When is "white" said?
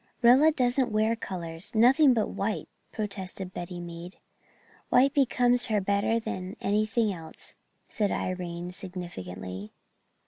2.29-2.67, 4.89-5.13